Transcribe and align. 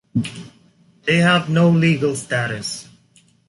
They 1.03 1.17
have 1.17 1.47
no 1.47 1.69
legal 1.69 2.15
status. 2.15 2.89